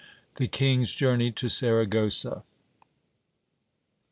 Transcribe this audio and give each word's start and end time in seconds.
The 0.37 0.47
king's 0.47 0.91
journey 0.93 1.31
to 1.33 1.47
Saragossa. 1.47 2.41